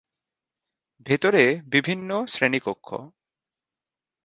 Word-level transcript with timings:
ভেতরে 1.05 1.43
বিভিন্ন 1.65 2.09
শ্রেণিকক্ষ। 2.25 2.87